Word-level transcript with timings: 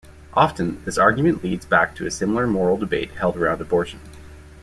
Often, 0.33 0.81
this 0.83 0.97
argument 0.97 1.43
leads 1.43 1.63
back 1.63 1.93
to 1.95 2.07
a 2.07 2.09
similar 2.09 2.47
moral 2.47 2.75
debate 2.75 3.11
held 3.11 3.37
around 3.37 3.61
abortion. 3.61 3.99